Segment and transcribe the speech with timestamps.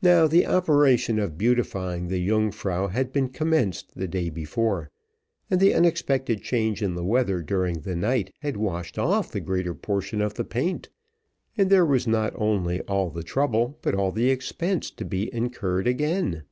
[0.00, 4.88] Now the operation of beautifying the Yungfrau had been commenced the day before,
[5.50, 9.74] and the unexpected change in the weather during the night, had washed off the greater
[9.74, 10.88] portion of the paint,
[11.54, 15.86] and there was not only all the trouble, but all the expense, to be incurred
[15.86, 16.44] again.